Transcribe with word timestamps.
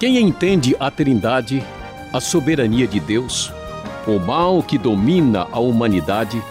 Quem 0.00 0.18
entende 0.18 0.74
a 0.80 0.90
Trindade, 0.90 1.64
a 2.12 2.20
soberania 2.20 2.88
de 2.88 2.98
Deus, 2.98 3.52
o 4.04 4.18
mal 4.18 4.60
que 4.64 4.76
domina 4.76 5.46
a 5.52 5.60
humanidade, 5.60 6.42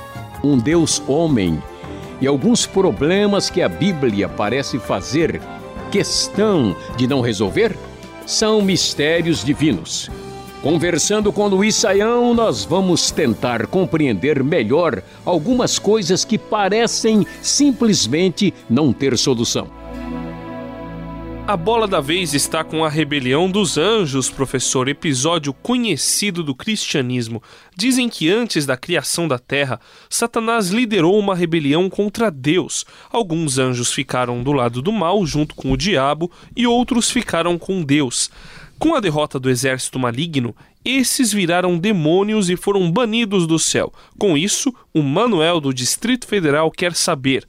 um 0.42 0.58
Deus 0.58 1.04
homem 1.06 1.62
e 2.22 2.28
alguns 2.28 2.66
problemas 2.66 3.50
que 3.50 3.62
a 3.62 3.68
Bíblia 3.68 4.30
parece 4.30 4.80
fazer 4.80 5.42
questão 5.92 6.74
de 6.96 7.06
não 7.08 7.20
resolver, 7.20 7.76
são 8.26 8.62
mistérios 8.62 9.44
divinos. 9.44 10.10
Conversando 10.64 11.34
com 11.34 11.48
Luiz 11.48 11.76
Saião, 11.76 12.34
nós 12.34 12.64
vamos 12.64 13.12
tentar 13.12 13.68
compreender 13.68 14.42
melhor 14.42 15.04
algumas 15.26 15.78
coisas 15.78 16.24
que 16.24 16.38
parecem 16.38 17.28
simplesmente 17.42 18.54
não 18.70 18.94
ter 18.94 19.18
solução. 19.18 19.68
A 21.50 21.58
bola 21.58 21.88
da 21.88 22.00
vez 22.00 22.36
está 22.36 22.64
com 22.64 22.86
a 22.86 22.90
rebelião 22.90 23.50
dos 23.50 23.76
anjos, 23.76 24.30
professor, 24.30 24.88
episódio 24.88 25.52
conhecido 25.52 26.44
do 26.44 26.54
cristianismo. 26.54 27.42
Dizem 27.76 28.08
que 28.08 28.30
antes 28.30 28.68
da 28.68 28.78
criação 28.78 29.28
da 29.28 29.40
terra, 29.40 29.82
Satanás 30.08 30.70
liderou 30.70 31.18
uma 31.18 31.36
rebelião 31.36 31.90
contra 31.90 32.30
Deus. 32.30 32.86
Alguns 33.12 33.58
anjos 33.58 33.92
ficaram 33.92 34.44
do 34.44 34.52
lado 34.52 34.80
do 34.80 34.92
mal, 34.92 35.26
junto 35.26 35.56
com 35.56 35.72
o 35.72 35.76
diabo, 35.76 36.32
e 36.56 36.68
outros 36.68 37.10
ficaram 37.10 37.58
com 37.58 37.82
Deus. 37.82 38.30
Com 38.78 38.94
a 38.94 39.00
derrota 39.00 39.40
do 39.40 39.50
exército 39.50 39.98
maligno, 39.98 40.56
esses 40.86 41.34
viraram 41.34 41.80
demônios 41.80 42.52
e 42.52 42.56
foram 42.56 42.92
banidos 42.92 43.48
do 43.48 43.58
céu. 43.58 43.92
Com 44.20 44.38
isso, 44.38 44.72
o 44.94 45.02
Manuel 45.02 45.60
do 45.60 45.74
Distrito 45.74 46.28
Federal 46.28 46.70
quer 46.70 46.94
saber 46.94 47.48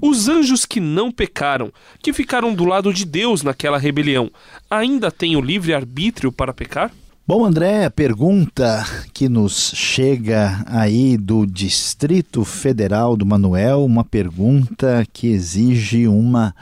os 0.00 0.28
anjos 0.28 0.64
que 0.64 0.80
não 0.80 1.10
pecaram, 1.10 1.72
que 2.02 2.12
ficaram 2.12 2.54
do 2.54 2.64
lado 2.64 2.92
de 2.92 3.04
Deus 3.04 3.42
naquela 3.42 3.78
rebelião, 3.78 4.30
ainda 4.70 5.10
têm 5.10 5.36
o 5.36 5.40
livre 5.40 5.74
arbítrio 5.74 6.32
para 6.32 6.54
pecar? 6.54 6.90
Bom, 7.26 7.44
André, 7.44 7.84
a 7.84 7.90
pergunta 7.90 8.84
que 9.14 9.28
nos 9.28 9.72
chega 9.76 10.64
aí 10.66 11.16
do 11.16 11.46
Distrito 11.46 12.44
Federal 12.44 13.16
do 13.16 13.24
Manuel, 13.24 13.84
uma 13.84 14.02
pergunta 14.02 15.06
que 15.12 15.28
exige 15.28 16.08
uma 16.08 16.52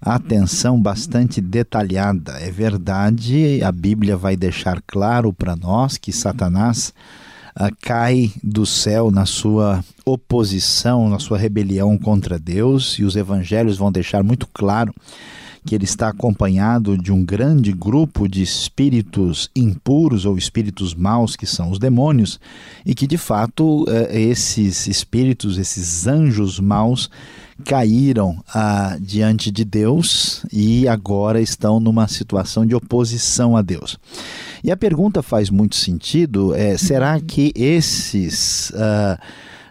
atenção 0.00 0.80
bastante 0.80 1.40
detalhada. 1.40 2.32
É 2.40 2.50
verdade, 2.50 3.62
a 3.64 3.72
Bíblia 3.72 4.16
vai 4.16 4.36
deixar 4.36 4.80
claro 4.86 5.32
para 5.32 5.56
nós 5.56 5.98
que 5.98 6.12
Satanás 6.12 6.94
cai 7.80 8.32
do 8.42 8.64
céu 8.64 9.10
na 9.10 9.26
sua 9.26 9.84
oposição, 10.04 11.08
na 11.08 11.18
sua 11.18 11.38
rebelião 11.38 11.96
contra 11.98 12.38
Deus, 12.38 12.98
e 12.98 13.04
os 13.04 13.16
evangelhos 13.16 13.76
vão 13.76 13.92
deixar 13.92 14.22
muito 14.22 14.46
claro 14.52 14.94
que 15.64 15.74
ele 15.74 15.84
está 15.84 16.08
acompanhado 16.08 16.98
de 16.98 17.12
um 17.12 17.24
grande 17.24 17.72
grupo 17.72 18.28
de 18.28 18.42
espíritos 18.42 19.48
impuros 19.54 20.24
ou 20.24 20.36
espíritos 20.36 20.92
maus, 20.94 21.36
que 21.36 21.46
são 21.46 21.70
os 21.70 21.78
demônios, 21.78 22.40
e 22.84 22.94
que 22.94 23.06
de 23.06 23.16
fato 23.16 23.84
eh, 23.88 24.20
esses 24.22 24.88
espíritos, 24.88 25.58
esses 25.58 26.06
anjos 26.06 26.58
maus, 26.58 27.08
caíram 27.64 28.42
ah, 28.52 28.96
diante 29.00 29.52
de 29.52 29.64
Deus 29.64 30.44
e 30.52 30.88
agora 30.88 31.40
estão 31.40 31.78
numa 31.78 32.08
situação 32.08 32.66
de 32.66 32.74
oposição 32.74 33.56
a 33.56 33.62
Deus. 33.62 33.98
E 34.62 34.70
a 34.70 34.76
pergunta 34.76 35.22
faz 35.22 35.50
muito 35.50 35.76
sentido: 35.76 36.54
é, 36.54 36.76
será 36.76 37.20
que 37.20 37.52
esses. 37.54 38.72
Ah, 38.74 39.18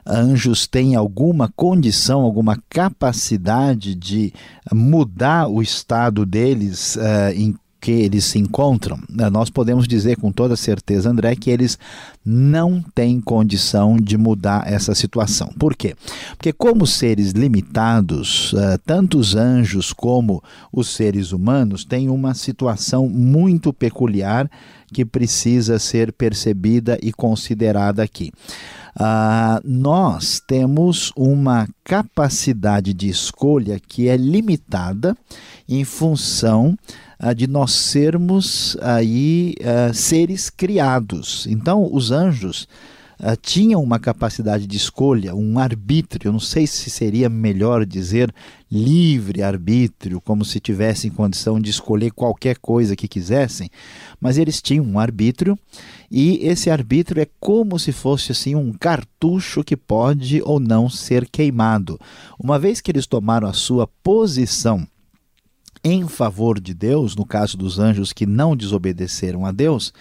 anjos 0.05 0.67
têm 0.67 0.95
alguma 0.95 1.51
condição, 1.55 2.21
alguma 2.21 2.57
capacidade 2.69 3.95
de 3.95 4.33
mudar 4.71 5.47
o 5.47 5.61
estado 5.61 6.25
deles 6.25 6.95
uh, 6.95 7.31
em 7.35 7.55
que 7.81 7.91
eles 7.91 8.25
se 8.25 8.37
encontram, 8.37 8.99
eh, 9.19 9.29
nós 9.31 9.49
podemos 9.49 9.87
dizer 9.87 10.15
com 10.17 10.31
toda 10.31 10.55
certeza, 10.55 11.09
André, 11.09 11.35
que 11.35 11.49
eles 11.49 11.79
não 12.23 12.83
têm 12.93 13.19
condição 13.19 13.97
de 13.97 14.15
mudar 14.17 14.71
essa 14.71 14.93
situação. 14.93 15.47
Por 15.57 15.75
quê? 15.75 15.95
Porque, 16.37 16.53
como 16.53 16.85
seres 16.85 17.31
limitados, 17.31 18.53
uh, 18.53 18.77
tanto 18.85 19.17
os 19.17 19.35
anjos 19.35 19.91
como 19.91 20.43
os 20.71 20.89
seres 20.89 21.31
humanos 21.31 21.83
têm 21.83 22.09
uma 22.09 22.35
situação 22.35 23.09
muito 23.09 23.73
peculiar 23.73 24.49
que 24.93 25.03
precisa 25.03 25.79
ser 25.79 26.13
percebida 26.13 26.99
e 27.01 27.11
considerada 27.11 28.03
aqui. 28.03 28.31
Uh, 28.99 29.61
nós 29.63 30.41
temos 30.45 31.13
uma 31.15 31.67
capacidade 31.83 32.93
de 32.93 33.07
escolha 33.07 33.79
que 33.79 34.09
é 34.09 34.17
limitada 34.17 35.15
em 35.67 35.85
função 35.85 36.77
uh, 37.23 37.33
de 37.33 37.47
nós 37.47 37.71
sermos 37.71 38.75
aí 38.81 39.55
uh, 39.61 39.93
seres 39.93 40.49
criados. 40.49 41.47
Então, 41.47 41.87
os 41.91 42.11
anjos 42.11 42.67
uh, 43.21 43.37
tinham 43.41 43.81
uma 43.81 43.99
capacidade 43.99 44.65
de 44.65 44.75
escolha, 44.75 45.35
um 45.35 45.59
arbítrio. 45.59 46.29
Eu 46.29 46.33
não 46.33 46.39
sei 46.39 46.65
se 46.65 46.89
seria 46.89 47.29
melhor 47.29 47.85
dizer 47.85 48.33
livre 48.69 49.43
arbítrio, 49.43 50.19
como 50.21 50.43
se 50.43 50.59
tivessem 50.59 51.11
condição 51.11 51.59
de 51.59 51.69
escolher 51.69 52.11
qualquer 52.11 52.57
coisa 52.57 52.95
que 52.95 53.07
quisessem, 53.07 53.69
mas 54.19 54.37
eles 54.37 54.61
tinham 54.61 54.85
um 54.85 54.97
arbítrio 54.97 55.57
e 56.09 56.45
esse 56.45 56.69
arbítrio 56.69 57.21
é 57.21 57.27
como 57.39 57.77
se 57.77 57.91
fosse 57.91 58.31
assim 58.31 58.55
um 58.55 58.71
cartucho 58.73 59.63
que 59.63 59.77
pode 59.77 60.41
ou 60.43 60.59
não 60.59 60.89
ser 60.89 61.29
queimado. 61.29 61.99
Uma 62.39 62.57
vez 62.57 62.81
que 62.81 62.91
eles 62.91 63.05
tomaram 63.05 63.47
a 63.47 63.53
sua 63.53 63.85
posição 64.01 64.87
em 65.83 66.07
favor 66.07 66.59
de 66.59 66.73
Deus, 66.73 67.15
no 67.15 67.25
caso 67.25 67.57
dos 67.57 67.79
anjos 67.79 68.13
que 68.13 68.25
não 68.25 68.55
desobedeceram 68.55 69.45
a 69.45 69.51
Deus, 69.51 69.93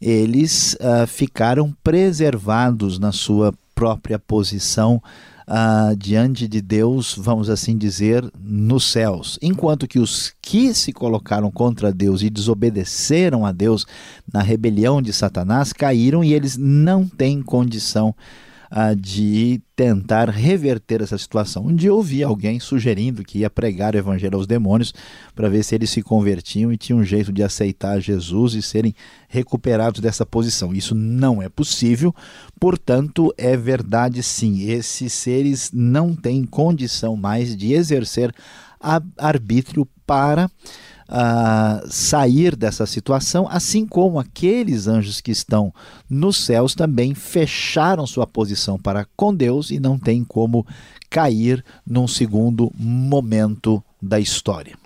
eles 0.00 0.74
uh, 0.74 1.06
ficaram 1.06 1.74
preservados 1.82 2.98
na 2.98 3.12
sua 3.12 3.52
própria 3.74 4.18
posição 4.18 5.02
uh, 5.46 5.96
diante 5.96 6.48
de 6.48 6.60
Deus, 6.60 7.14
vamos 7.16 7.48
assim 7.50 7.76
dizer, 7.76 8.24
nos 8.38 8.90
céus. 8.90 9.38
Enquanto 9.42 9.86
que 9.86 9.98
os 9.98 10.34
que 10.40 10.74
se 10.74 10.92
colocaram 10.92 11.50
contra 11.50 11.92
Deus 11.92 12.22
e 12.22 12.30
desobedeceram 12.30 13.44
a 13.44 13.52
Deus 13.52 13.86
na 14.32 14.42
rebelião 14.42 15.00
de 15.00 15.12
Satanás 15.12 15.72
caíram 15.72 16.24
e 16.24 16.32
eles 16.32 16.56
não 16.56 17.06
têm 17.06 17.42
condição 17.42 18.10
de 18.10 18.55
tentar 19.74 20.30
reverter 20.30 21.02
essa 21.02 21.18
situação. 21.18 21.66
Um 21.66 21.74
dia 21.74 21.90
eu 21.90 21.96
ouvi 21.96 22.22
alguém 22.22 22.58
sugerindo 22.58 23.22
que 23.22 23.40
ia 23.40 23.50
pregar 23.50 23.94
o 23.94 23.98
evangelho 23.98 24.36
aos 24.36 24.46
demônios 24.46 24.94
para 25.34 25.48
ver 25.48 25.62
se 25.62 25.74
eles 25.74 25.90
se 25.90 26.02
convertiam 26.02 26.72
e 26.72 26.76
tinham 26.76 27.00
um 27.00 27.04
jeito 27.04 27.32
de 27.32 27.42
aceitar 27.42 28.00
Jesus 28.00 28.54
e 28.54 28.62
serem 28.62 28.94
recuperados 29.28 30.00
dessa 30.00 30.24
posição. 30.24 30.74
Isso 30.74 30.94
não 30.94 31.42
é 31.42 31.48
possível, 31.48 32.14
portanto, 32.58 33.32
é 33.36 33.56
verdade 33.56 34.22
sim, 34.22 34.70
esses 34.70 35.12
seres 35.12 35.70
não 35.72 36.14
têm 36.14 36.44
condição 36.44 37.16
mais 37.16 37.56
de 37.56 37.72
exercer 37.72 38.32
arbítrio 39.18 39.86
para 40.06 40.50
uh, 41.08 41.86
sair 41.88 42.56
dessa 42.56 42.86
situação, 42.86 43.46
assim 43.50 43.86
como 43.86 44.18
aqueles 44.18 44.86
anjos 44.86 45.20
que 45.20 45.30
estão 45.30 45.72
nos 46.08 46.44
céus 46.44 46.74
também 46.74 47.14
fecharam 47.14 48.06
sua 48.06 48.26
posição 48.26 48.78
para 48.78 49.06
com 49.16 49.34
Deus 49.34 49.70
e 49.70 49.80
não 49.80 49.98
tem 49.98 50.24
como 50.24 50.66
cair 51.08 51.64
num 51.86 52.06
segundo 52.06 52.72
momento 52.76 53.82
da 54.00 54.20
história. 54.20 54.76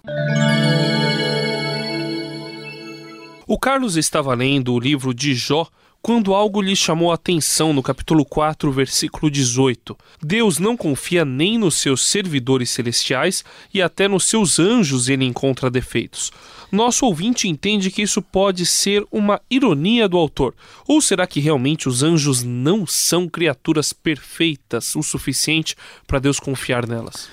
O 3.47 3.59
Carlos 3.59 3.97
estava 3.97 4.32
lendo 4.34 4.72
o 4.72 4.78
livro 4.78 5.12
de 5.12 5.34
Jó 5.34 5.66
quando 6.02 6.34
algo 6.34 6.62
lhe 6.62 6.74
chamou 6.74 7.10
a 7.10 7.14
atenção 7.14 7.72
no 7.72 7.82
capítulo 7.82 8.24
4, 8.24 8.72
versículo 8.72 9.30
18. 9.30 9.96
Deus 10.22 10.58
não 10.58 10.76
confia 10.76 11.24
nem 11.24 11.58
nos 11.58 11.74
seus 11.76 12.06
servidores 12.06 12.70
celestiais 12.70 13.44
e 13.72 13.82
até 13.82 14.08
nos 14.08 14.24
seus 14.24 14.58
anjos 14.58 15.08
ele 15.08 15.24
encontra 15.24 15.70
defeitos. 15.70 16.32
Nosso 16.72 17.04
ouvinte 17.04 17.48
entende 17.48 17.91
que 17.91 18.02
isso 18.02 18.22
pode 18.22 18.64
ser 18.64 19.04
uma 19.10 19.41
ironia 19.50 20.08
do 20.08 20.16
autor. 20.16 20.54
Ou 20.86 21.00
será 21.00 21.26
que 21.26 21.41
realmente 21.41 21.88
os 21.88 22.03
anjos 22.03 22.42
não 22.42 22.86
são 22.86 23.28
criaturas 23.28 23.92
perfeitas 23.92 24.94
o 24.94 25.03
suficiente 25.03 25.76
para 26.06 26.20
Deus 26.20 26.38
confiar 26.38 26.86
nelas? 26.86 27.28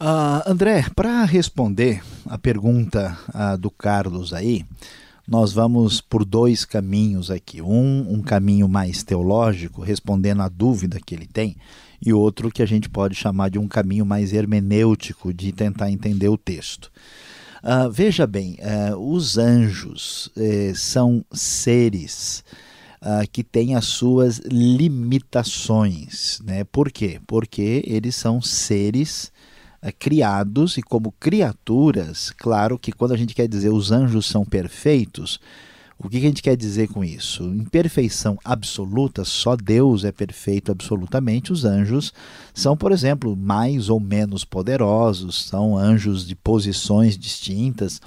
Uh, 0.00 0.40
André, 0.46 0.86
para 0.94 1.24
responder 1.24 2.02
a 2.26 2.38
pergunta 2.38 3.18
uh, 3.28 3.58
do 3.58 3.70
Carlos 3.70 4.32
aí, 4.32 4.64
nós 5.30 5.52
vamos 5.52 6.00
por 6.00 6.24
dois 6.24 6.64
caminhos 6.64 7.30
aqui. 7.30 7.62
Um, 7.62 8.14
um 8.14 8.20
caminho 8.20 8.68
mais 8.68 9.04
teológico, 9.04 9.80
respondendo 9.80 10.42
à 10.42 10.48
dúvida 10.48 10.98
que 10.98 11.14
ele 11.14 11.28
tem, 11.28 11.56
e 12.04 12.12
outro 12.12 12.50
que 12.50 12.60
a 12.60 12.66
gente 12.66 12.90
pode 12.90 13.14
chamar 13.14 13.48
de 13.48 13.56
um 13.56 13.68
caminho 13.68 14.04
mais 14.04 14.32
hermenêutico, 14.32 15.32
de 15.32 15.52
tentar 15.52 15.88
entender 15.88 16.28
o 16.28 16.36
texto. 16.36 16.90
Uh, 17.62 17.88
veja 17.88 18.26
bem, 18.26 18.58
uh, 18.58 18.96
os 18.98 19.38
anjos 19.38 20.32
uh, 20.36 20.74
são 20.74 21.24
seres 21.30 22.42
ah, 23.02 23.22
que 23.30 23.42
têm 23.42 23.76
as 23.76 23.86
suas 23.86 24.40
limitações. 24.44 26.38
Né? 26.44 26.64
Por 26.64 26.90
quê? 26.90 27.18
Porque 27.26 27.82
eles 27.86 28.14
são 28.14 28.42
seres 28.42 29.32
criados 29.98 30.76
e 30.76 30.82
como 30.82 31.12
criaturas, 31.12 32.32
claro 32.36 32.78
que 32.78 32.92
quando 32.92 33.12
a 33.12 33.16
gente 33.16 33.34
quer 33.34 33.48
dizer 33.48 33.70
os 33.70 33.90
anjos 33.90 34.26
são 34.26 34.44
perfeitos, 34.44 35.40
o 36.02 36.08
que 36.08 36.16
a 36.16 36.20
gente 36.20 36.42
quer 36.42 36.56
dizer 36.56 36.88
com 36.88 37.04
isso? 37.04 37.44
Em 37.44 37.62
perfeição 37.62 38.38
absoluta, 38.42 39.22
só 39.22 39.54
Deus 39.54 40.02
é 40.02 40.10
perfeito 40.10 40.72
absolutamente. 40.72 41.52
Os 41.52 41.66
anjos 41.66 42.14
são, 42.54 42.74
por 42.74 42.90
exemplo, 42.90 43.36
mais 43.36 43.90
ou 43.90 44.00
menos 44.00 44.42
poderosos, 44.42 45.44
são 45.44 45.76
anjos 45.76 46.26
de 46.26 46.34
posições 46.34 47.18
distintas. 47.18 48.00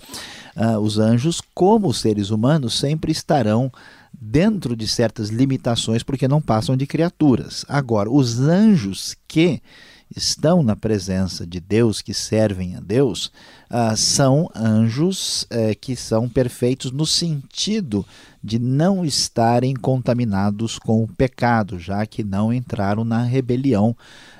Uh, 0.55 0.79
os 0.79 0.97
anjos, 0.97 1.39
como 1.53 1.87
os 1.87 1.99
seres 1.99 2.31
humanos, 2.31 2.79
sempre 2.79 3.11
estarão 3.11 3.71
dentro 4.11 4.75
de 4.75 4.87
certas 4.87 5.29
limitações 5.29 6.01
porque 6.01 6.27
não 6.27 6.41
passam 6.41 6.75
de 6.75 6.87
criaturas. 6.87 7.63
Agora, 7.69 8.09
os 8.09 8.39
anjos 8.39 9.15
que 9.27 9.61
estão 10.15 10.61
na 10.61 10.75
presença 10.75 11.45
de 11.45 11.59
Deus, 11.59 12.01
que 12.01 12.13
servem 12.13 12.75
a 12.75 12.79
Deus, 12.79 13.31
uh, 13.69 13.95
são 13.97 14.49
anjos 14.55 15.43
uh, 15.43 15.77
que 15.79 15.95
são 15.95 16.29
perfeitos 16.29 16.91
no 16.91 17.05
sentido 17.05 18.05
de 18.43 18.59
não 18.59 19.05
estarem 19.05 19.73
contaminados 19.73 20.77
com 20.77 21.03
o 21.03 21.07
pecado, 21.07 21.79
já 21.79 22.05
que 22.05 22.23
não 22.23 22.53
entraram 22.53 23.03
na 23.03 23.23
rebelião 23.23 23.95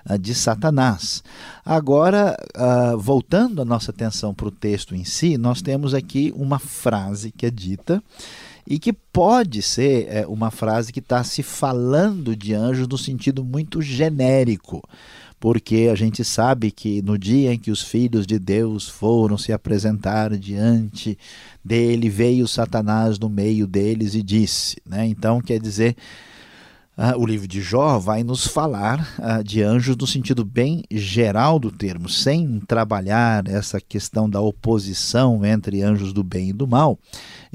uh, 0.09 0.17
de 0.17 0.35
Satanás. 0.35 1.23
Agora, 1.65 2.37
ah, 2.55 2.95
voltando 2.97 3.61
a 3.61 3.65
nossa 3.65 3.91
atenção 3.91 4.33
para 4.33 4.47
o 4.47 4.51
texto 4.51 4.93
em 4.93 5.05
si, 5.05 5.37
nós 5.37 5.61
temos 5.61 5.93
aqui 5.93 6.33
uma 6.35 6.59
frase 6.59 7.31
que 7.31 7.45
é 7.45 7.49
dita 7.49 8.03
e 8.67 8.77
que 8.79 8.91
pode 8.91 9.61
ser 9.61 10.07
é, 10.09 10.27
uma 10.27 10.51
frase 10.51 10.91
que 10.91 10.99
está 10.99 11.23
se 11.23 11.41
falando 11.41 12.35
de 12.35 12.53
anjos 12.53 12.87
no 12.87 12.97
sentido 12.97 13.43
muito 13.43 13.81
genérico 13.81 14.81
porque 15.43 15.89
a 15.91 15.95
gente 15.95 16.23
sabe 16.23 16.71
que 16.71 17.01
no 17.01 17.17
dia 17.17 17.53
em 17.53 17.59
que 17.59 17.69
os 17.69 17.81
filhos 17.81 18.25
de 18.25 18.39
Deus 18.39 18.87
foram 18.87 19.37
se 19.37 19.51
apresentar 19.51 20.37
diante 20.37 21.17
dele, 21.61 22.07
veio 22.07 22.47
Satanás 22.47 23.19
no 23.19 23.27
meio 23.27 23.67
deles 23.67 24.15
e 24.15 24.23
disse. 24.23 24.81
Né? 24.85 25.05
Então, 25.05 25.41
quer 25.41 25.59
dizer, 25.59 25.97
uh, 26.97 27.19
o 27.19 27.25
livro 27.25 27.45
de 27.45 27.59
Jó 27.61 27.99
vai 27.99 28.23
nos 28.23 28.47
falar 28.47 29.01
uh, 29.19 29.43
de 29.43 29.61
anjos 29.61 29.97
no 29.97 30.07
sentido 30.07 30.45
bem 30.45 30.85
geral 30.89 31.59
do 31.59 31.69
termo, 31.69 32.07
sem 32.07 32.61
trabalhar 32.61 33.45
essa 33.45 33.81
questão 33.81 34.29
da 34.29 34.39
oposição 34.39 35.43
entre 35.43 35.81
anjos 35.81 36.13
do 36.13 36.23
bem 36.23 36.51
e 36.51 36.53
do 36.53 36.65
mal. 36.65 36.97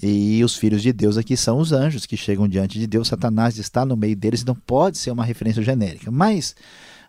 E 0.03 0.45
os 0.45 0.57
filhos 0.57 0.83
de 0.83 0.93
Deus 0.93 1.17
aqui 1.17 1.39
são 1.39 1.57
os 1.57 1.73
anjos 1.73 2.05
que 2.05 2.19
chegam 2.19 2.47
diante 2.47 2.79
de 2.79 2.87
Deus, 2.87 3.09
Satanás 3.09 3.57
está 3.57 3.87
no 3.87 3.97
meio 3.97 4.15
deles, 4.15 4.45
não 4.45 4.55
pode 4.55 4.99
ser 4.99 5.11
uma 5.11 5.25
referência 5.25 5.63
genérica. 5.63 6.11
Mas 6.11 6.55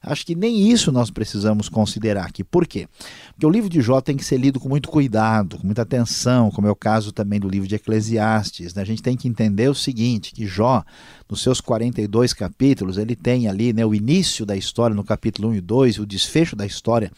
Acho 0.01 0.25
que 0.25 0.33
nem 0.33 0.69
isso 0.69 0.91
nós 0.91 1.11
precisamos 1.11 1.67
considerar 1.67 2.25
aqui. 2.25 2.43
Por 2.43 2.65
quê? 2.65 2.87
Porque 3.31 3.45
o 3.45 3.49
livro 3.49 3.69
de 3.69 3.81
Jó 3.81 3.99
tem 3.99 4.15
que 4.15 4.23
ser 4.23 4.37
lido 4.37 4.59
com 4.59 4.69
muito 4.69 4.89
cuidado, 4.89 5.57
com 5.57 5.65
muita 5.65 5.81
atenção, 5.81 6.49
como 6.51 6.67
é 6.67 6.71
o 6.71 6.75
caso 6.75 7.11
também 7.11 7.39
do 7.39 7.49
livro 7.49 7.67
de 7.67 7.75
Eclesiastes. 7.75 8.73
Né? 8.73 8.81
A 8.81 8.85
gente 8.85 9.03
tem 9.03 9.17
que 9.17 9.27
entender 9.27 9.69
o 9.69 9.75
seguinte, 9.75 10.33
que 10.33 10.45
Jó, 10.45 10.83
nos 11.29 11.41
seus 11.41 11.59
42 11.59 12.33
capítulos, 12.33 12.97
ele 12.97 13.15
tem 13.15 13.47
ali 13.47 13.73
né, 13.73 13.85
o 13.85 13.93
início 13.93 14.45
da 14.45 14.55
história 14.55 14.95
no 14.95 15.03
capítulo 15.03 15.49
1 15.49 15.55
e 15.55 15.61
2, 15.61 15.99
o 15.99 16.05
desfecho 16.05 16.55
da 16.55 16.65
história 16.65 17.11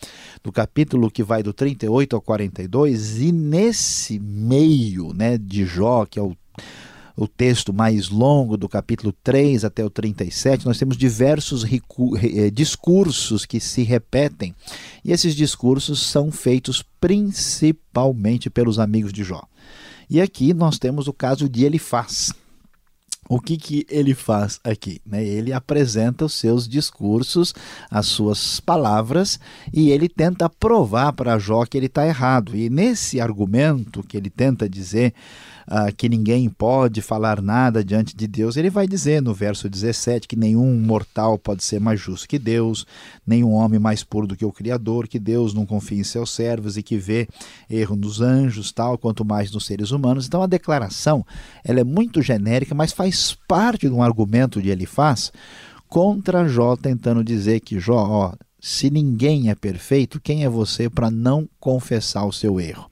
do 0.43 0.51
capítulo 0.51 1.11
que 1.11 1.23
vai 1.23 1.43
do 1.43 1.53
38 1.53 2.15
ao 2.15 2.21
42, 2.21 3.21
e 3.21 3.31
nesse 3.31 4.19
meio 4.19 5.13
né, 5.13 5.37
de 5.37 5.65
Jó, 5.65 6.05
que 6.05 6.17
é 6.17 6.21
o 6.21 6.35
o 7.15 7.27
texto 7.27 7.73
mais 7.73 8.09
longo, 8.09 8.57
do 8.57 8.69
capítulo 8.69 9.13
3 9.23 9.65
até 9.65 9.83
o 9.83 9.89
37, 9.89 10.65
nós 10.65 10.77
temos 10.77 10.97
diversos 10.97 11.63
eh, 11.63 12.49
discursos 12.51 13.45
que 13.45 13.59
se 13.59 13.83
repetem. 13.83 14.55
E 15.03 15.11
esses 15.11 15.35
discursos 15.35 16.01
são 16.05 16.31
feitos 16.31 16.83
principalmente 16.99 18.49
pelos 18.49 18.79
amigos 18.79 19.13
de 19.13 19.23
Jó. 19.23 19.41
E 20.09 20.19
aqui 20.19 20.53
nós 20.53 20.77
temos 20.77 21.07
o 21.07 21.13
caso 21.13 21.47
de 21.47 21.63
Elifaz. 21.63 22.33
O 23.29 23.39
que, 23.39 23.56
que 23.56 23.85
ele 23.89 24.13
faz 24.13 24.59
aqui? 24.63 25.00
Né? 25.06 25.23
Ele 25.23 25.53
apresenta 25.53 26.25
os 26.25 26.33
seus 26.33 26.68
discursos, 26.68 27.53
as 27.89 28.07
suas 28.07 28.59
palavras, 28.59 29.39
e 29.71 29.91
ele 29.91 30.09
tenta 30.09 30.50
provar 30.50 31.13
para 31.13 31.39
Jó 31.39 31.65
que 31.65 31.77
ele 31.77 31.85
está 31.85 32.06
errado. 32.06 32.56
E 32.56 32.69
nesse 32.69 33.21
argumento 33.21 34.03
que 34.03 34.18
ele 34.18 34.29
tenta 34.29 34.68
dizer 34.68 35.13
uh, 35.68 35.94
que 35.95 36.09
ninguém 36.09 36.50
pode 36.50 37.01
falar 37.01 37.41
nada 37.41 37.83
diante 37.83 38.15
de 38.15 38.27
Deus, 38.27 38.57
ele 38.57 38.69
vai 38.69 38.88
dizer 38.88 39.21
no 39.21 39.33
verso 39.33 39.69
17 39.69 40.27
que 40.27 40.35
nenhum 40.35 40.79
mortal 40.79 41.38
pode 41.38 41.63
ser 41.63 41.79
mais 41.79 42.00
justo 42.00 42.27
que 42.27 42.39
Deus, 42.39 42.85
nenhum 43.25 43.51
homem 43.51 43.79
mais 43.79 44.03
puro 44.03 44.27
do 44.27 44.35
que 44.35 44.45
o 44.45 44.51
Criador, 44.51 45.07
que 45.07 45.19
Deus 45.19 45.53
não 45.53 45.65
confia 45.65 46.00
em 46.00 46.03
seus 46.03 46.31
servos 46.31 46.75
e 46.75 46.83
que 46.83 46.97
vê 46.97 47.27
erro 47.69 47.95
nos 47.95 48.19
anjos, 48.19 48.71
tal, 48.71 48.97
quanto 48.97 49.24
mais 49.24 49.51
nos 49.51 49.65
seres 49.65 49.91
humanos. 49.91 50.25
Então 50.25 50.41
a 50.41 50.47
declaração 50.47 51.25
ela 51.63 51.79
é 51.79 51.83
muito 51.83 52.21
genérica, 52.21 52.75
mas 52.75 52.91
faz 52.91 53.10
parte 53.47 53.87
de 53.87 53.93
um 53.93 54.01
argumento 54.03 54.61
de 54.61 54.69
Elifaz 54.69 55.31
contra 55.87 56.47
Jó, 56.47 56.75
tentando 56.75 57.23
dizer 57.23 57.59
que 57.59 57.79
Jó, 57.79 58.07
ó, 58.07 58.33
se 58.59 58.89
ninguém 58.89 59.49
é 59.49 59.55
perfeito, 59.55 60.21
quem 60.21 60.43
é 60.43 60.49
você 60.49 60.89
para 60.89 61.11
não 61.11 61.49
confessar 61.59 62.25
o 62.25 62.31
seu 62.31 62.59
erro? 62.59 62.89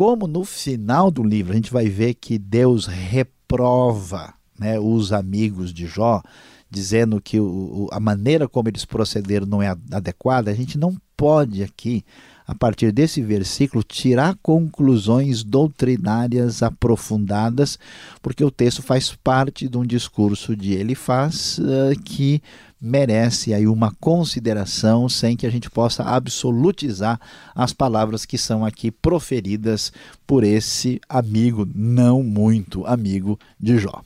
como 0.00 0.26
no 0.26 0.46
final 0.46 1.10
do 1.10 1.22
livro 1.22 1.52
a 1.52 1.56
gente 1.56 1.70
vai 1.70 1.86
ver 1.86 2.14
que 2.14 2.38
Deus 2.38 2.86
reprova 2.86 4.32
né, 4.58 4.80
os 4.80 5.12
amigos 5.12 5.74
de 5.74 5.86
Jó, 5.86 6.22
dizendo 6.70 7.20
que 7.20 7.38
o, 7.38 7.86
a 7.92 8.00
maneira 8.00 8.48
como 8.48 8.70
eles 8.70 8.86
procederam 8.86 9.46
não 9.46 9.62
é 9.62 9.68
adequada, 9.92 10.50
a 10.50 10.54
gente 10.54 10.78
não 10.78 10.96
pode 11.14 11.62
aqui, 11.62 12.02
a 12.50 12.54
partir 12.56 12.90
desse 12.90 13.22
versículo, 13.22 13.84
tirar 13.84 14.36
conclusões 14.42 15.44
doutrinárias 15.44 16.64
aprofundadas, 16.64 17.78
porque 18.20 18.44
o 18.44 18.50
texto 18.50 18.82
faz 18.82 19.14
parte 19.22 19.68
de 19.68 19.78
um 19.78 19.86
discurso 19.86 20.56
de 20.56 20.72
Elifaz 20.72 21.58
uh, 21.58 21.96
que 22.04 22.42
merece 22.80 23.54
aí 23.54 23.68
uma 23.68 23.94
consideração 24.00 25.08
sem 25.08 25.36
que 25.36 25.46
a 25.46 25.50
gente 25.50 25.70
possa 25.70 26.02
absolutizar 26.02 27.20
as 27.54 27.72
palavras 27.72 28.24
que 28.24 28.36
são 28.36 28.66
aqui 28.66 28.90
proferidas 28.90 29.92
por 30.26 30.42
esse 30.42 31.00
amigo 31.08 31.68
não 31.72 32.20
muito 32.20 32.84
amigo 32.84 33.38
de 33.60 33.78
Jó. 33.78 34.02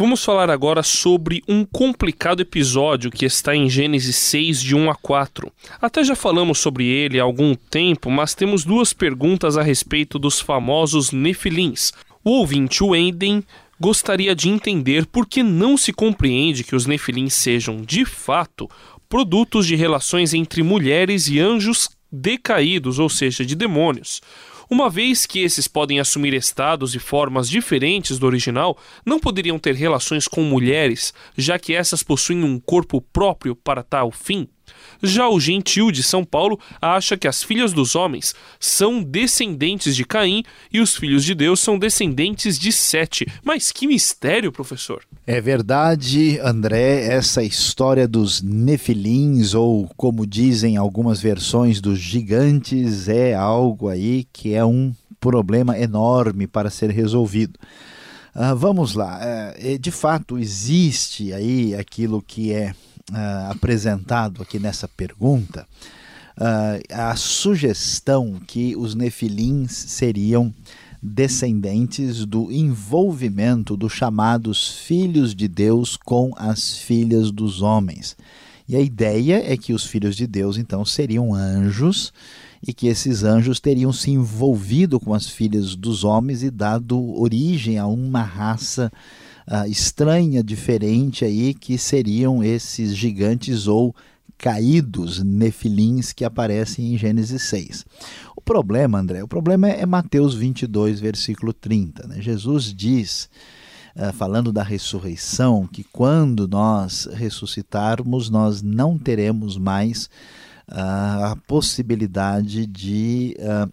Vamos 0.00 0.24
falar 0.24 0.48
agora 0.48 0.82
sobre 0.82 1.42
um 1.46 1.62
complicado 1.62 2.40
episódio 2.40 3.10
que 3.10 3.26
está 3.26 3.54
em 3.54 3.68
Gênesis 3.68 4.16
6, 4.16 4.62
de 4.62 4.74
1 4.74 4.90
a 4.90 4.94
4. 4.94 5.52
Até 5.78 6.02
já 6.02 6.16
falamos 6.16 6.58
sobre 6.58 6.86
ele 6.86 7.20
há 7.20 7.22
algum 7.22 7.54
tempo, 7.54 8.10
mas 8.10 8.34
temos 8.34 8.64
duas 8.64 8.94
perguntas 8.94 9.58
a 9.58 9.62
respeito 9.62 10.18
dos 10.18 10.40
famosos 10.40 11.12
Nefilins. 11.12 11.92
O 12.24 12.30
ouvinte 12.30 12.82
Wenden 12.82 13.44
gostaria 13.78 14.34
de 14.34 14.48
entender 14.48 15.04
por 15.04 15.26
que 15.26 15.42
não 15.42 15.76
se 15.76 15.92
compreende 15.92 16.64
que 16.64 16.74
os 16.74 16.86
Nefilins 16.86 17.34
sejam, 17.34 17.82
de 17.82 18.06
fato, 18.06 18.70
produtos 19.06 19.66
de 19.66 19.76
relações 19.76 20.32
entre 20.32 20.62
mulheres 20.62 21.28
e 21.28 21.38
anjos 21.38 21.90
decaídos, 22.10 22.98
ou 22.98 23.10
seja, 23.10 23.44
de 23.44 23.54
demônios. 23.54 24.22
Uma 24.72 24.88
vez 24.88 25.26
que 25.26 25.40
esses 25.40 25.66
podem 25.66 25.98
assumir 25.98 26.32
estados 26.32 26.94
e 26.94 27.00
formas 27.00 27.50
diferentes 27.50 28.20
do 28.20 28.26
original, 28.26 28.78
não 29.04 29.18
poderiam 29.18 29.58
ter 29.58 29.74
relações 29.74 30.28
com 30.28 30.44
mulheres, 30.44 31.12
já 31.36 31.58
que 31.58 31.74
essas 31.74 32.04
possuem 32.04 32.44
um 32.44 32.60
corpo 32.60 33.00
próprio 33.00 33.56
para 33.56 33.82
tal 33.82 34.12
fim? 34.12 34.48
Já 35.02 35.28
o 35.28 35.40
gentil 35.40 35.90
de 35.90 36.02
São 36.02 36.24
Paulo 36.24 36.58
acha 36.80 37.16
que 37.16 37.28
as 37.28 37.42
filhas 37.42 37.72
dos 37.72 37.94
homens 37.94 38.34
são 38.58 39.02
descendentes 39.02 39.96
de 39.96 40.04
Caim 40.04 40.44
e 40.72 40.80
os 40.80 40.96
filhos 40.96 41.24
de 41.24 41.34
Deus 41.34 41.60
são 41.60 41.78
descendentes 41.78 42.58
de 42.58 42.72
Sete. 42.72 43.26
Mas 43.42 43.72
que 43.72 43.86
mistério, 43.86 44.52
professor! 44.52 45.02
É 45.26 45.40
verdade, 45.40 46.38
André, 46.40 47.06
essa 47.06 47.42
história 47.42 48.06
dos 48.06 48.42
nefilins, 48.42 49.54
ou 49.54 49.88
como 49.96 50.26
dizem 50.26 50.76
algumas 50.76 51.20
versões 51.20 51.80
dos 51.80 51.98
gigantes, 51.98 53.08
é 53.08 53.34
algo 53.34 53.88
aí 53.88 54.26
que 54.32 54.54
é 54.54 54.64
um 54.64 54.92
problema 55.20 55.78
enorme 55.78 56.46
para 56.46 56.70
ser 56.70 56.90
resolvido. 56.90 57.58
Uh, 58.34 58.54
vamos 58.56 58.94
lá, 58.94 59.20
uh, 59.20 59.78
de 59.78 59.90
fato 59.90 60.38
existe 60.38 61.32
aí 61.32 61.74
aquilo 61.74 62.22
que 62.22 62.52
é 62.52 62.74
uh, 63.10 63.50
apresentado 63.50 64.42
aqui 64.42 64.58
nessa 64.58 64.88
pergunta, 64.88 65.66
uh, 66.36 66.94
a 66.94 67.14
sugestão 67.16 68.40
que 68.46 68.74
os 68.76 68.94
nefilins 68.94 69.72
seriam 69.72 70.54
descendentes 71.02 72.26
do 72.26 72.52
envolvimento 72.52 73.76
dos 73.76 73.92
chamados 73.92 74.68
filhos 74.68 75.34
de 75.34 75.48
Deus 75.48 75.96
com 75.96 76.32
as 76.36 76.78
filhas 76.78 77.30
dos 77.30 77.62
homens. 77.62 78.16
E 78.68 78.76
a 78.76 78.80
ideia 78.80 79.42
é 79.52 79.56
que 79.56 79.72
os 79.72 79.84
filhos 79.84 80.14
de 80.14 80.26
Deus 80.26 80.56
então 80.56 80.84
seriam 80.84 81.34
anjos 81.34 82.12
e 82.64 82.72
que 82.72 82.86
esses 82.86 83.24
anjos 83.24 83.58
teriam 83.58 83.92
se 83.92 84.10
envolvido 84.10 85.00
com 85.00 85.14
as 85.14 85.26
filhas 85.26 85.74
dos 85.74 86.04
homens 86.04 86.42
e 86.42 86.50
dado 86.50 87.18
origem 87.18 87.78
a 87.78 87.86
uma 87.86 88.22
raça 88.22 88.92
uh, 88.94 89.29
estranha, 89.68 90.42
diferente 90.42 91.24
aí, 91.24 91.52
que 91.54 91.76
seriam 91.76 92.42
esses 92.42 92.96
gigantes 92.96 93.66
ou 93.66 93.94
caídos 94.40 95.22
nefilins 95.22 96.12
que 96.12 96.24
aparecem 96.24 96.94
em 96.94 96.98
Gênesis 96.98 97.42
6. 97.42 97.84
O 98.34 98.40
problema, 98.40 98.98
André, 98.98 99.22
o 99.22 99.28
problema 99.28 99.68
é, 99.68 99.84
Mateus 99.84 100.34
22, 100.34 100.98
versículo 100.98 101.52
30. 101.52 102.06
Né? 102.06 102.22
Jesus 102.22 102.72
diz, 102.74 103.28
uh, 103.94 104.12
falando 104.14 104.50
da 104.50 104.62
ressurreição, 104.62 105.66
que 105.66 105.84
quando 105.84 106.48
nós 106.48 107.06
ressuscitarmos, 107.12 108.30
nós 108.30 108.62
não 108.62 108.96
teremos 108.96 109.58
mais 109.58 110.06
uh, 110.68 111.24
a 111.24 111.36
possibilidade 111.46 112.66
de 112.66 113.36
uh, 113.40 113.70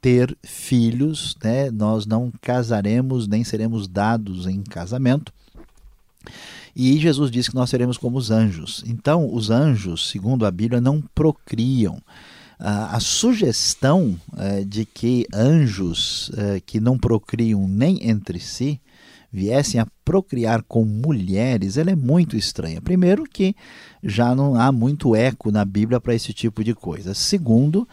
ter 0.00 0.36
filhos, 0.44 1.36
né? 1.42 1.70
nós 1.70 2.06
não 2.06 2.32
casaremos 2.40 3.26
nem 3.26 3.44
seremos 3.44 3.86
dados 3.86 4.46
em 4.46 4.62
casamento. 4.62 5.32
E 6.74 6.98
Jesus 6.98 7.30
disse 7.30 7.50
que 7.50 7.56
nós 7.56 7.70
seremos 7.70 7.96
como 7.96 8.18
os 8.18 8.30
anjos. 8.30 8.84
Então, 8.86 9.32
os 9.32 9.50
anjos, 9.50 10.10
segundo 10.10 10.44
a 10.44 10.50
Bíblia, 10.50 10.80
não 10.80 11.02
procriam. 11.14 12.02
A, 12.58 12.98
sugestão 13.00 14.18
é, 14.36 14.64
de 14.64 14.86
que 14.86 15.26
anjos 15.32 16.30
é, 16.36 16.60
que 16.60 16.80
não 16.80 16.96
procriam 16.98 17.68
nem 17.68 18.08
entre 18.08 18.40
si 18.40 18.80
viessem 19.30 19.78
a 19.78 19.86
procriar 20.02 20.62
com 20.62 20.82
mulheres, 20.84 21.76
ela 21.76 21.90
é 21.90 21.96
muito 21.96 22.36
estranha. 22.36 22.80
Primeiro 22.80 23.24
que 23.24 23.54
já 24.02 24.34
não 24.34 24.58
há 24.58 24.72
muito 24.72 25.14
eco 25.14 25.50
na 25.50 25.64
Bíblia 25.64 26.00
para 26.00 26.14
esse 26.14 26.32
tipo 26.32 26.64
de 26.64 26.74
coisa. 26.74 27.12
Segundo, 27.12 27.86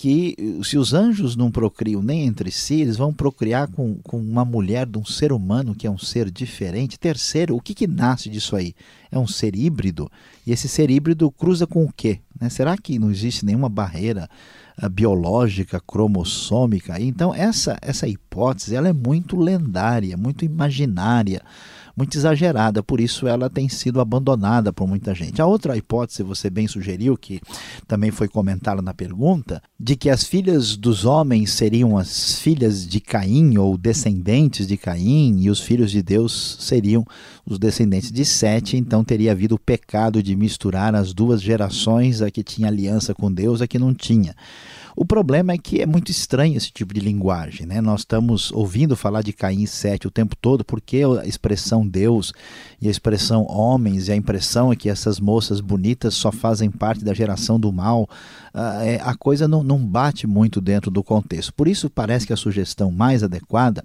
que 0.00 0.34
se 0.64 0.78
os 0.78 0.94
anjos 0.94 1.36
não 1.36 1.50
procriam 1.50 2.02
nem 2.02 2.24
entre 2.24 2.50
si, 2.50 2.80
eles 2.80 2.96
vão 2.96 3.12
procriar 3.12 3.68
com, 3.68 3.96
com 3.96 4.18
uma 4.18 4.46
mulher 4.46 4.86
de 4.86 4.96
um 4.96 5.04
ser 5.04 5.30
humano 5.30 5.74
que 5.74 5.86
é 5.86 5.90
um 5.90 5.98
ser 5.98 6.30
diferente. 6.30 6.98
Terceiro, 6.98 7.54
o 7.54 7.60
que, 7.60 7.74
que 7.74 7.86
nasce 7.86 8.30
disso 8.30 8.56
aí? 8.56 8.74
É 9.12 9.18
um 9.18 9.26
ser 9.26 9.54
híbrido? 9.54 10.10
E 10.46 10.52
esse 10.52 10.68
ser 10.68 10.90
híbrido 10.90 11.30
cruza 11.30 11.66
com 11.66 11.84
o 11.84 11.92
quê? 11.92 12.20
Né? 12.40 12.48
Será 12.48 12.78
que 12.78 12.98
não 12.98 13.10
existe 13.10 13.44
nenhuma 13.44 13.68
barreira 13.68 14.26
uh, 14.82 14.88
biológica, 14.88 15.78
cromossômica? 15.78 16.98
Então, 16.98 17.34
essa, 17.34 17.76
essa 17.82 18.08
hipótese 18.08 18.74
ela 18.74 18.88
é 18.88 18.94
muito 18.94 19.36
lendária, 19.36 20.16
muito 20.16 20.46
imaginária 20.46 21.42
muito 22.00 22.16
exagerada, 22.16 22.82
por 22.82 22.98
isso 22.98 23.28
ela 23.28 23.50
tem 23.50 23.68
sido 23.68 24.00
abandonada 24.00 24.72
por 24.72 24.88
muita 24.88 25.14
gente. 25.14 25.42
A 25.42 25.44
outra 25.44 25.76
hipótese, 25.76 26.22
você 26.22 26.48
bem 26.48 26.66
sugeriu, 26.66 27.14
que 27.14 27.42
também 27.86 28.10
foi 28.10 28.26
comentada 28.26 28.80
na 28.80 28.94
pergunta, 28.94 29.62
de 29.78 29.94
que 29.94 30.08
as 30.08 30.24
filhas 30.24 30.78
dos 30.78 31.04
homens 31.04 31.52
seriam 31.52 31.98
as 31.98 32.40
filhas 32.40 32.88
de 32.88 33.00
Caim 33.00 33.58
ou 33.58 33.76
descendentes 33.76 34.66
de 34.66 34.78
Caim, 34.78 35.40
e 35.42 35.50
os 35.50 35.60
filhos 35.60 35.90
de 35.90 36.02
Deus 36.02 36.56
seriam 36.60 37.04
os 37.44 37.58
descendentes 37.58 38.10
de 38.10 38.24
Sete, 38.24 38.78
então 38.78 39.04
teria 39.04 39.32
havido 39.32 39.56
o 39.56 39.58
pecado 39.58 40.22
de 40.22 40.34
misturar 40.34 40.94
as 40.94 41.12
duas 41.12 41.42
gerações, 41.42 42.22
a 42.22 42.30
que 42.30 42.42
tinha 42.42 42.68
aliança 42.68 43.14
com 43.14 43.30
Deus, 43.30 43.60
a 43.60 43.66
que 43.66 43.78
não 43.78 43.92
tinha. 43.92 44.34
O 44.96 45.04
problema 45.04 45.52
é 45.52 45.58
que 45.58 45.80
é 45.80 45.86
muito 45.86 46.10
estranho 46.10 46.56
esse 46.56 46.70
tipo 46.70 46.92
de 46.92 47.00
linguagem. 47.00 47.66
Né? 47.66 47.80
Nós 47.80 48.00
estamos 48.00 48.50
ouvindo 48.52 48.96
falar 48.96 49.22
de 49.22 49.32
Caim 49.32 49.64
e 49.64 50.06
o 50.06 50.10
tempo 50.10 50.36
todo, 50.36 50.64
porque 50.64 51.02
a 51.20 51.26
expressão 51.26 51.86
Deus 51.86 52.32
e 52.80 52.88
a 52.88 52.90
expressão 52.90 53.46
homens, 53.48 54.08
e 54.08 54.12
a 54.12 54.16
impressão 54.16 54.72
é 54.72 54.76
que 54.76 54.88
essas 54.88 55.20
moças 55.20 55.60
bonitas 55.60 56.14
só 56.14 56.32
fazem 56.32 56.70
parte 56.70 57.04
da 57.04 57.14
geração 57.14 57.58
do 57.58 57.72
mal, 57.72 58.08
ah, 58.52 58.84
é, 58.84 59.00
a 59.02 59.14
coisa 59.14 59.46
não, 59.46 59.62
não 59.62 59.78
bate 59.78 60.26
muito 60.26 60.60
dentro 60.60 60.90
do 60.90 61.02
contexto. 61.02 61.52
Por 61.54 61.68
isso, 61.68 61.90
parece 61.90 62.26
que 62.26 62.32
a 62.32 62.36
sugestão 62.36 62.90
mais 62.90 63.22
adequada 63.22 63.84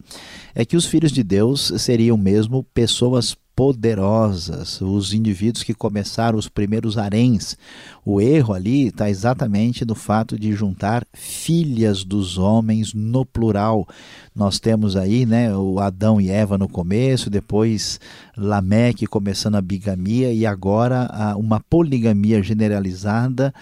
é 0.53 0.65
que 0.65 0.77
os 0.77 0.85
filhos 0.85 1.11
de 1.11 1.23
Deus 1.23 1.71
seriam 1.77 2.17
mesmo 2.17 2.63
pessoas 2.73 3.35
poderosas, 3.55 4.81
os 4.81 5.13
indivíduos 5.13 5.63
que 5.63 5.73
começaram 5.73 6.37
os 6.37 6.49
primeiros 6.49 6.97
haréns. 6.97 7.57
O 8.03 8.19
erro 8.19 8.53
ali 8.53 8.87
está 8.87 9.09
exatamente 9.09 9.85
no 9.85 9.95
fato 9.95 10.37
de 10.37 10.51
juntar 10.53 11.07
filhas 11.13 12.03
dos 12.03 12.37
homens 12.37 12.93
no 12.93 13.25
plural. 13.25 13.87
Nós 14.35 14.59
temos 14.59 14.97
aí 14.97 15.25
né, 15.25 15.55
o 15.55 15.79
Adão 15.79 16.19
e 16.19 16.29
Eva 16.29 16.57
no 16.57 16.67
começo, 16.67 17.29
depois 17.29 17.99
Lameque 18.35 19.07
começando 19.07 19.55
a 19.55 19.61
bigamia 19.61 20.33
e 20.33 20.45
agora 20.45 21.09
uma 21.37 21.61
poligamia 21.61 22.43
generalizada, 22.43 23.53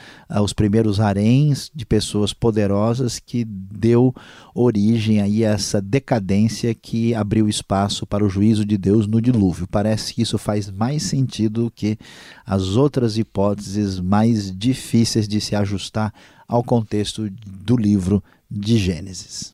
os 0.41 0.51
primeiros 0.51 0.99
haréns 0.99 1.69
de 1.73 1.85
pessoas 1.85 2.33
poderosas 2.33 3.19
que 3.19 3.45
deu 3.45 4.13
origem 4.55 5.21
aí 5.21 5.45
a 5.45 5.51
essa 5.51 5.79
decadência 5.79 6.73
que 6.73 7.13
abriu 7.13 7.47
espaço 7.47 8.07
para 8.07 8.25
o 8.25 8.29
juízo 8.29 8.65
de 8.65 8.77
Deus 8.77 9.05
no 9.05 9.21
dilúvio. 9.21 9.67
Parece 9.83 10.13
que 10.13 10.21
isso 10.21 10.37
faz 10.37 10.71
mais 10.71 11.03
sentido 11.03 11.69
que 11.75 11.97
as 12.45 12.77
outras 12.77 13.17
hipóteses 13.17 13.99
mais 13.99 14.49
difíceis 14.49 15.27
de 15.27 15.41
se 15.41 15.57
ajustar 15.57 16.13
ao 16.47 16.63
contexto 16.63 17.29
do 17.45 17.75
livro 17.75 18.23
de 18.49 18.77
Gênesis. 18.77 19.53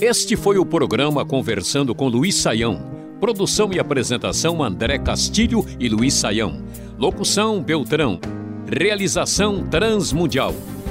Este 0.00 0.34
foi 0.34 0.58
o 0.58 0.66
programa 0.66 1.24
Conversando 1.24 1.94
com 1.94 2.08
Luiz 2.08 2.34
Saião. 2.34 2.90
Produção 3.20 3.72
e 3.72 3.78
apresentação 3.78 4.64
André 4.64 4.98
Castilho 4.98 5.64
e 5.78 5.88
Luiz 5.88 6.14
Saião. 6.14 6.60
Locução 6.98 7.62
Beltrão. 7.62 8.18
Realização 8.66 9.64
Transmundial. 9.64 10.52